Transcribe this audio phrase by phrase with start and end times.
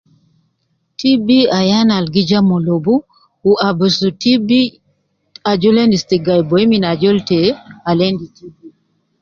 [0.97, 1.27] TB
[1.59, 2.95] ayan al gi ja me lobu,
[3.43, 4.49] wu abusu TB
[5.51, 7.39] ajol endis te gai boyi min ajol te
[7.89, 8.53] al endi TB